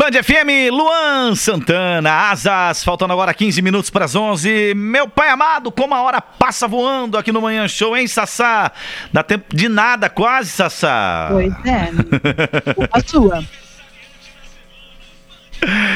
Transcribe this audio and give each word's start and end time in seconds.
Band 0.00 0.22
FM, 0.22 0.70
Luan 0.72 1.34
Santana, 1.34 2.30
Asas, 2.30 2.82
faltando 2.82 3.12
agora 3.12 3.34
15 3.34 3.60
minutos 3.60 3.90
para 3.90 4.06
as 4.06 4.14
11. 4.14 4.72
Meu 4.74 5.06
pai 5.06 5.28
amado, 5.28 5.70
como 5.70 5.94
a 5.94 6.00
hora 6.00 6.22
passa 6.22 6.66
voando 6.66 7.18
aqui 7.18 7.30
no 7.30 7.42
Manhã 7.42 7.68
Show, 7.68 7.94
hein, 7.94 8.06
Sassá? 8.06 8.72
Dá 9.12 9.22
tempo 9.22 9.54
de 9.54 9.68
nada 9.68 10.08
quase, 10.08 10.48
Sassá. 10.48 11.28
Pois 11.30 11.52
é. 11.66 11.90
A 12.90 13.00
sua. 13.06 13.44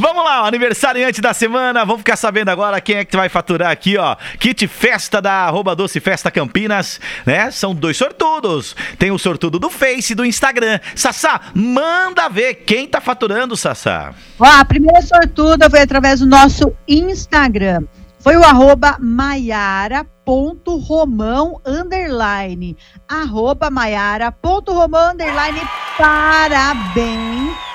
Vamos 0.00 0.24
lá, 0.24 0.48
aniversariante 0.48 1.20
da 1.20 1.34
semana. 1.34 1.84
Vamos 1.84 2.00
ficar 2.00 2.16
sabendo 2.16 2.48
agora 2.48 2.80
quem 2.80 2.96
é 2.96 3.04
que 3.04 3.14
vai 3.14 3.28
faturar 3.28 3.70
aqui, 3.70 3.98
ó. 3.98 4.16
Kit 4.38 4.66
Festa 4.66 5.20
da 5.20 5.30
arroba 5.30 5.76
Doce 5.76 6.00
Festa 6.00 6.30
Campinas, 6.30 6.98
né? 7.26 7.50
São 7.50 7.74
dois 7.74 7.98
sortudos. 7.98 8.74
Tem 8.98 9.10
o 9.10 9.18
sortudo 9.18 9.58
do 9.58 9.68
Face 9.68 10.14
e 10.14 10.16
do 10.16 10.24
Instagram. 10.24 10.80
Sassá, 10.96 11.38
manda 11.54 12.30
ver 12.30 12.54
quem 12.54 12.88
tá 12.88 12.98
faturando, 12.98 13.58
Sassá. 13.58 14.14
Ó, 14.38 14.46
a 14.46 14.64
primeira 14.64 15.02
sortuda 15.02 15.68
foi 15.68 15.82
através 15.82 16.20
do 16.20 16.26
nosso 16.26 16.74
Instagram. 16.88 17.82
Foi 18.20 18.38
o 18.38 18.42
arroba 18.42 18.96
maiara.romão, 18.98 21.60
underline. 21.62 22.74
Arroba 23.06 23.70
maiara.romão, 23.70 25.10
underline. 25.10 25.60
Parabéns 25.98 27.69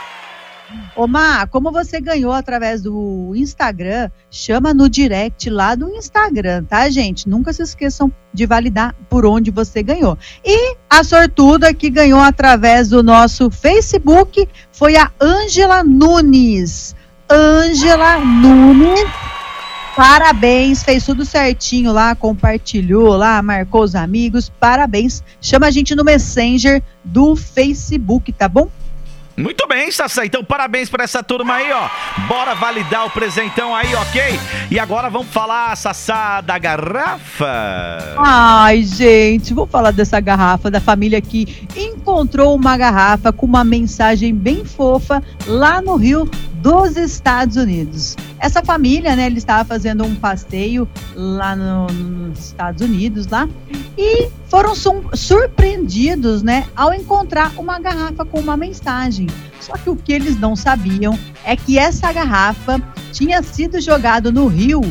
Omar, 0.96 1.48
como 1.50 1.72
você 1.72 2.00
ganhou 2.00 2.32
através 2.32 2.82
do 2.82 3.34
Instagram, 3.36 4.10
chama 4.32 4.74
no 4.74 4.88
direct 4.88 5.50
lá 5.50 5.76
do 5.76 5.90
Instagram, 5.90 6.64
tá, 6.64 6.90
gente? 6.90 7.28
Nunca 7.28 7.52
se 7.52 7.62
esqueçam 7.62 8.12
de 8.34 8.46
validar 8.46 8.96
por 9.10 9.26
onde 9.26 9.52
você 9.52 9.84
ganhou. 9.84 10.18
E 10.44 10.78
a 10.90 11.04
sortuda 11.04 11.74
que 11.74 11.90
ganhou 11.90 12.22
através 12.22 12.90
do 12.90 13.04
nosso 13.04 13.52
Facebook 13.52 14.48
foi 14.72 14.96
a 14.96 15.12
Ângela 15.20 15.84
Nunes. 15.84 16.96
Ângela 17.30 18.20
Nunes. 18.20 19.10
Parabéns, 19.98 20.84
fez 20.84 21.06
tudo 21.06 21.26
certinho 21.26 21.92
lá, 21.94 22.16
compartilhou 22.16 23.16
lá, 23.16 23.42
marcou 23.42 23.82
os 23.82 23.96
amigos. 23.96 24.50
Parabéns. 24.60 25.24
Chama 25.42 25.68
a 25.68 25.72
gente 25.72 25.96
no 25.96 26.04
Messenger 26.04 26.82
do 27.04 27.36
Facebook, 27.36 28.32
tá 28.32 28.48
bom? 28.48 28.70
Muito 29.38 29.68
bem, 29.68 29.92
Sassá. 29.92 30.26
Então, 30.26 30.44
parabéns 30.44 30.90
para 30.90 31.04
essa 31.04 31.22
turma 31.22 31.56
aí, 31.56 31.72
ó. 31.72 31.90
Bora 32.28 32.56
validar 32.56 33.06
o 33.06 33.10
presentão 33.10 33.76
aí, 33.76 33.94
ok? 33.94 34.22
E 34.72 34.80
agora 34.80 35.10
vamos 35.10 35.28
falar, 35.28 35.76
Sassá, 35.76 36.40
da 36.40 36.58
garrafa. 36.58 38.16
Ai, 38.18 38.84
gente, 38.84 39.54
vou 39.54 39.68
falar 39.68 39.92
dessa 39.92 40.20
garrafa, 40.22 40.72
da 40.72 40.80
família 40.80 41.20
que 41.20 41.68
encontrou 41.76 42.56
uma 42.56 42.78
garrafa 42.78 43.34
com 43.34 43.46
uma 43.46 43.64
mensagem 43.64 44.34
bem 44.34 44.64
fofa 44.64 45.22
lá 45.46 45.82
no 45.82 45.98
Rio 45.98 46.30
dos 46.66 46.98
Estados 46.98 47.58
Unidos. 47.58 48.18
Essa 48.40 48.60
família, 48.64 49.16
né, 49.16 49.28
ele 49.28 49.38
estava 49.38 49.64
fazendo 49.64 50.04
um 50.04 50.16
passeio 50.16 50.90
lá 51.14 51.56
no, 51.56 51.86
nos 51.86 52.48
Estados 52.48 52.82
Unidos, 52.82 53.28
lá, 53.28 53.48
e 53.96 54.28
foram 54.50 54.74
surpreendidos, 55.14 56.42
né, 56.42 56.66
ao 56.76 56.92
encontrar 56.92 57.52
uma 57.56 57.78
garrafa 57.78 58.26
com 58.26 58.40
uma 58.40 58.58
mensagem. 58.58 59.28
Só 59.62 59.74
que 59.74 59.92
o 59.92 59.96
que 59.96 60.12
eles 60.12 60.40
não 60.40 60.56
sabiam 60.56 61.20
é 61.44 61.56
que 61.56 61.78
essa 61.78 62.12
garrafa 62.12 62.82
tinha 63.12 63.44
sido 63.44 63.80
jogada 63.80 64.32
no 64.32 64.48
rio 64.48 64.82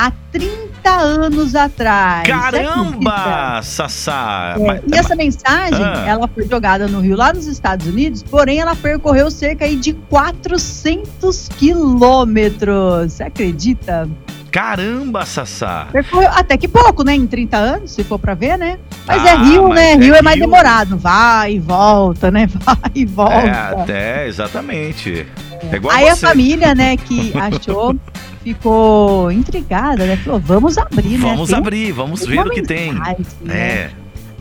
há 0.00 0.10
30 0.32 0.90
anos 0.90 1.54
atrás. 1.54 2.26
Caramba, 2.26 3.60
Sassá! 3.62 4.56
É, 4.58 4.82
e 4.86 4.98
essa 4.98 5.14
mensagem, 5.14 5.84
ah. 5.84 6.04
ela 6.06 6.26
foi 6.26 6.48
jogada 6.48 6.88
no 6.88 7.00
Rio, 7.00 7.16
lá 7.16 7.34
nos 7.34 7.46
Estados 7.46 7.86
Unidos, 7.86 8.22
porém 8.22 8.60
ela 8.60 8.74
percorreu 8.74 9.30
cerca 9.30 9.68
de 9.68 9.92
400 9.92 11.48
quilômetros. 11.50 13.12
Você 13.12 13.24
acredita? 13.24 14.08
Caramba, 14.50 15.26
Sassá! 15.26 15.88
Percorreu 15.92 16.30
até 16.30 16.56
que 16.56 16.66
pouco, 16.66 17.04
né? 17.04 17.14
Em 17.14 17.26
30 17.26 17.56
anos, 17.58 17.90
se 17.92 18.02
for 18.02 18.18
pra 18.18 18.32
ver, 18.32 18.56
né? 18.56 18.78
Mas 19.06 19.22
é 19.22 19.30
ah, 19.30 19.34
é 19.34 19.36
Rio, 19.36 19.68
mas 19.68 19.74
né? 19.74 19.92
É 19.92 19.96
Rio 19.96 20.14
é 20.14 20.22
mais 20.22 20.40
demorado. 20.40 20.96
Vai 20.96 21.52
e 21.54 21.58
volta, 21.58 22.30
né? 22.30 22.48
Vai 22.64 22.90
e 22.94 23.04
volta. 23.04 23.34
É, 23.34 23.82
até, 23.82 24.26
exatamente. 24.28 25.26
É 25.62 25.76
Aí 25.90 26.04
você. 26.04 26.24
a 26.24 26.28
família, 26.28 26.74
né, 26.74 26.96
que 26.96 27.32
achou 27.38 27.94
ficou 28.42 29.30
intrigada, 29.30 30.06
né? 30.06 30.16
Falou, 30.16 30.40
vamos 30.40 30.78
abrir, 30.78 31.18
né? 31.18 31.30
Vamos 31.30 31.52
abrir, 31.52 31.92
vamos 31.92 32.24
ver 32.24 32.40
o 32.40 32.50
que 32.50 32.62
tem. 32.62 32.92
Né? 32.94 33.16
É. 33.48 33.90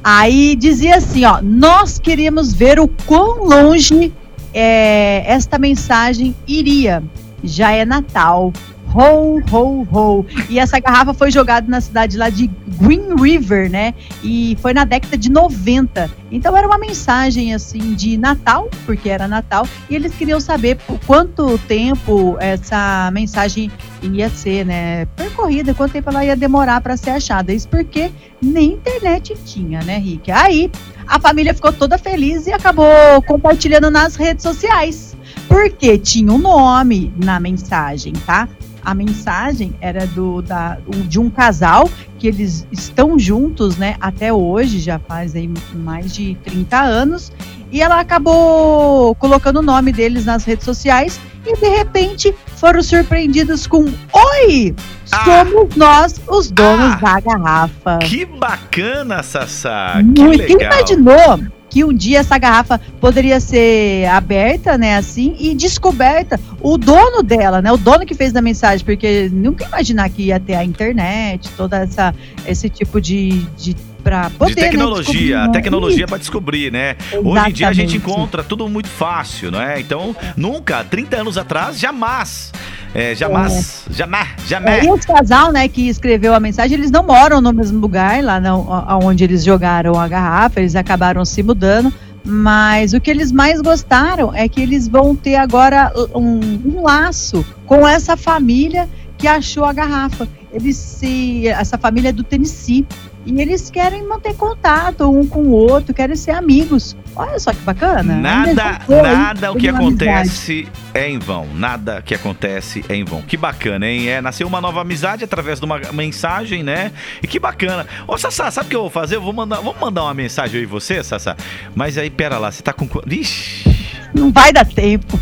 Aí 0.04 0.56
dizia 0.56 0.98
assim, 0.98 1.26
ó, 1.26 1.42
nós 1.42 2.00
queríamos 2.00 2.54
ver 2.54 2.80
o 2.80 2.88
quão 2.88 3.44
longe 3.44 4.14
é, 4.54 5.24
esta 5.26 5.58
mensagem 5.58 6.36
iria. 6.48 7.04
Já 7.44 7.72
é 7.72 7.86
Natal, 7.86 8.52
Ho, 8.94 9.40
ho, 9.52 9.88
ho. 9.92 10.26
E 10.50 10.58
essa 10.58 10.80
garrafa 10.80 11.14
foi 11.14 11.30
jogada 11.30 11.68
na 11.70 11.80
cidade 11.80 12.18
lá 12.18 12.30
de 12.30 12.50
Green 12.82 13.16
River, 13.22 13.70
né? 13.70 13.94
E 14.24 14.58
foi 14.62 14.74
na 14.74 14.84
década 14.84 15.16
de 15.16 15.30
90. 15.30 16.10
Então 16.32 16.58
era 16.58 16.66
uma 16.66 16.78
mensagem 16.78 17.54
assim 17.54 17.94
de 17.94 18.18
Natal, 18.18 18.68
porque 18.86 19.10
era 19.10 19.28
Natal, 19.28 19.68
e 19.90 19.96
eles 19.96 20.14
queriam 20.16 20.40
saber 20.40 20.76
por 20.76 21.00
quanto 21.06 21.58
tempo 21.60 22.36
essa 22.40 23.12
mensagem 23.14 23.72
ia 24.02 24.30
ser, 24.30 24.66
né, 24.66 25.06
percorrida, 25.16 25.74
quanto 25.74 25.94
tempo 25.94 26.10
ela 26.10 26.24
ia 26.24 26.36
demorar 26.36 26.82
para 26.82 26.98
ser 26.98 27.12
achada. 27.12 27.54
Isso 27.54 27.68
porque 27.68 28.12
nem 28.42 28.74
internet 28.74 29.36
tinha, 29.46 29.82
né, 29.82 29.98
Rick? 29.98 30.32
Aí 30.32 30.72
a 31.08 31.20
família 31.20 31.54
ficou 31.54 31.74
toda 31.74 31.98
feliz 31.98 32.48
e 32.48 32.54
acabou 32.54 32.86
compartilhando 33.26 33.90
nas 33.90 34.16
redes 34.16 34.44
sociais. 34.44 35.16
Porque 35.48 35.98
tinha 35.98 36.32
um 36.32 36.38
nome 36.38 37.12
na 37.18 37.40
mensagem, 37.40 38.14
tá? 38.26 38.48
a 38.84 38.94
mensagem 38.94 39.76
era 39.82 40.08
do, 40.08 40.42
da, 40.42 40.78
de 41.08 41.20
um 41.20 41.30
casal 41.30 41.90
que 42.18 42.28
eles 42.28 42.66
estão 42.72 43.20
juntos, 43.20 43.78
né, 43.78 43.96
até 44.00 44.34
hoje, 44.34 44.80
já 44.80 45.00
faz 45.00 45.36
aí 45.36 45.50
mais 45.74 46.14
de 46.14 46.36
30 46.44 46.80
anos, 46.82 47.32
e 47.72 47.82
ela 47.82 48.00
acabou 48.00 49.14
colocando 49.16 49.58
o 49.58 49.62
nome 49.62 49.92
deles 49.92 50.26
nas 50.26 50.44
redes 50.44 50.66
sociais 50.66 51.20
e 51.46 51.56
de 51.56 51.70
repente 51.70 52.34
foram 52.56 52.82
surpreendidos 52.82 53.66
com 53.68 53.86
Oi! 54.14 54.76
Ah. 55.12 55.26
Somos 55.26 55.76
nós 55.76 56.22
os 56.28 56.52
donos 56.52 56.94
ah, 56.94 57.00
da 57.02 57.20
garrafa. 57.20 57.98
Que 58.00 58.26
bacana, 58.26 59.24
Sassá! 59.24 60.02
Muito. 60.04 60.18
Que 60.18 60.56
legal. 60.56 60.58
Quem 60.58 60.96
imaginou 60.98 61.40
que 61.70 61.84
um 61.84 61.94
dia 61.94 62.20
essa 62.20 62.38
garrafa 62.38 62.82
poderia 63.00 63.40
ser 63.40 64.06
aberta, 64.08 64.78
né, 64.78 64.98
assim, 64.98 65.36
e 65.40 65.54
descoberta 65.54 66.40
o 66.62 66.78
dono 66.78 67.22
dela, 67.22 67.62
né, 67.62 67.72
o 67.72 67.78
dono 67.78 68.06
que 68.06 68.16
fez 68.16 68.36
a 68.36 68.42
mensagem, 68.42 68.84
porque 68.84 69.30
nunca 69.32 69.66
imaginar 69.66 70.10
que 70.10 70.24
ia 70.24 70.40
ter 70.40 70.56
a 70.56 70.64
internet, 70.64 71.48
toda 71.56 71.78
essa 71.78 72.14
esse 72.48 72.70
tipo 72.70 73.00
de, 73.00 73.44
de 73.56 73.76
para 74.04 74.30
poder 74.32 74.56
de 74.56 74.62
né, 74.62 74.68
tecnologia, 74.68 75.38
né, 75.38 75.46
a 75.46 75.50
tecnologia 75.50 76.08
para 76.08 76.18
descobrir, 76.18 76.72
né? 76.72 76.96
Exatamente. 77.00 77.28
Hoje 77.28 77.50
em 77.50 77.54
dia 77.54 77.68
a 77.68 77.74
gente 77.74 77.98
encontra 77.98 78.44
tudo 78.44 78.68
muito 78.68 78.90
fácil, 78.90 79.52
não 79.52 79.62
é? 79.62 79.80
Então, 79.80 80.16
nunca, 80.36 80.84
30 80.84 81.18
anos 81.18 81.38
atrás, 81.38 81.80
jamais 81.80 82.52
é, 82.94 83.14
jamais, 83.14 83.86
é. 83.90 83.94
jamais, 83.94 84.30
jamais. 84.48 84.84
É, 84.84 84.88
e 84.88 84.92
o 84.92 84.98
casal, 85.00 85.52
né, 85.52 85.68
que 85.68 85.88
escreveu 85.88 86.34
a 86.34 86.40
mensagem, 86.40 86.78
eles 86.78 86.92
não 86.92 87.04
moram 87.04 87.40
no 87.40 87.54
mesmo 87.54 87.80
lugar, 87.80 88.24
lá 88.24 88.40
não, 88.40 88.68
onde 89.04 89.24
eles 89.24 89.44
jogaram 89.44 90.00
a 90.00 90.08
garrafa, 90.08 90.60
eles 90.60 90.76
acabaram 90.76 91.24
se 91.24 91.44
mudando. 91.44 91.94
Mas 92.24 92.94
o 92.94 93.00
que 93.00 93.10
eles 93.10 93.32
mais 93.32 93.62
gostaram 93.62 94.36
é 94.36 94.48
que 94.48 94.62
eles 94.62 94.88
vão 94.88 95.16
ter 95.16 95.36
agora 95.36 95.92
um, 96.14 96.40
um 96.66 96.84
laço 96.84 97.46
com 97.66 97.88
essa 97.88 98.18
família 98.18 98.90
que 99.18 99.28
achou 99.28 99.64
a 99.66 99.72
garrafa. 99.72 100.28
Eles 100.52 100.78
se, 100.78 101.48
essa 101.48 101.78
família 101.78 102.10
é 102.10 102.12
do 102.12 102.24
Tennessee 102.24 102.86
e 103.26 103.42
eles 103.42 103.70
querem 103.70 104.08
manter 104.08 104.34
contato 104.36 105.10
um 105.12 105.28
com 105.28 105.42
o 105.44 105.52
outro, 105.52 105.94
querem 105.94 106.16
ser 106.16 106.32
amigos. 106.32 106.98
Olha 107.16 107.38
só 107.38 107.52
que 107.52 107.60
bacana. 107.60 108.16
Nada, 108.16 108.80
nada 108.88 109.52
o 109.52 109.56
que 109.56 109.68
acontece 109.68 110.68
é 110.94 111.08
em 111.08 111.20
vão. 111.20 111.48
Nada 111.54 112.02
que 112.02 112.16
acontece 112.16 112.84
é 112.90 112.96
em 112.96 113.04
vão. 113.04 113.22
Que 113.22 113.38
bacana, 113.38 113.86
hein? 113.86 114.08
É, 114.08 114.22
nasceu 114.22 114.48
uma 114.48 114.60
nova 114.60 114.82
amizade 114.82 115.24
através 115.24 115.60
de 115.60 115.66
uma 115.66 115.80
mensagem, 115.94 116.64
né? 116.64 116.92
E 117.22 117.28
que 117.28 117.40
bacana. 117.40 117.86
Ô, 118.08 118.18
Sassá, 118.18 118.50
sabe 118.50 118.68
o 118.68 118.70
que 118.70 118.76
eu 118.76 118.82
vou 118.82 118.90
fazer? 118.90 119.18
Eu 119.18 119.22
vou 119.22 119.34
mandar, 119.34 119.58
vamos 119.58 119.80
mandar 119.80 120.04
uma 120.04 120.14
mensagem 120.14 120.62
aí 120.62 120.66
você, 120.66 121.04
Sassá? 121.04 121.36
Mas 121.76 121.98
aí, 121.98 122.10
pera 122.10 122.40
lá, 122.40 122.52
você 122.52 122.64
tá 122.64 122.74
com. 122.74 122.88
Vixe! 123.06 123.70
Não 124.14 124.32
vai 124.32 124.52
dar 124.52 124.66
tempo. 124.66 125.20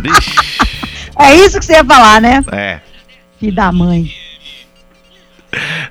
Vixe! 0.00 0.58
é 1.20 1.34
isso 1.36 1.60
que 1.60 1.64
você 1.64 1.74
ia 1.74 1.84
falar, 1.84 2.20
né? 2.20 2.42
É. 2.50 2.80
Filho 3.38 3.54
da 3.54 3.70
mãe. 3.70 4.23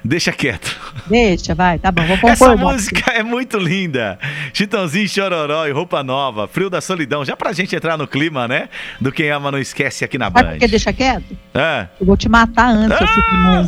Deixa 0.04 0.32
quieto. 0.32 0.78
Deixa, 1.08 1.56
vai, 1.56 1.80
tá 1.80 1.92
bom, 1.92 2.06
vou 2.06 2.18
compor. 2.18 2.32
Essa 2.32 2.56
música 2.56 3.12
é 3.12 3.24
muito 3.24 3.58
linda. 3.58 4.20
Chitãozinho, 4.54 5.08
Chororó 5.08 5.66
e 5.66 5.72
Roupa 5.72 6.04
Nova, 6.04 6.48
Frio 6.48 6.70
da 6.70 6.82
Solidão. 6.82 7.24
Já 7.24 7.38
pra 7.38 7.54
gente 7.54 7.76
entrar 7.76 7.98
no 7.98 8.06
clima, 8.06 8.48
né? 8.48 8.68
Do 9.00 9.12
Quem 9.12 9.30
Ama 9.30 9.52
Não 9.52 9.60
Esquece 9.60 10.04
aqui 10.04 10.18
na 10.18 10.30
Band. 10.30 10.42
Sabe 10.42 10.54
por 10.54 10.60
que 10.60 10.68
deixa 10.68 10.92
quieto? 10.92 11.38
É. 11.54 11.88
Eu 12.00 12.06
vou 12.06 12.18
te 12.18 12.28
matar 12.28 12.70
antes, 12.70 12.98
ah, 13.00 13.64